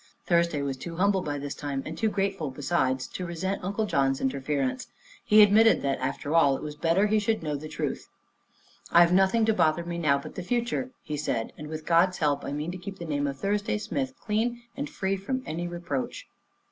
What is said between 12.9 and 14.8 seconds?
the name of Thursday Smith clean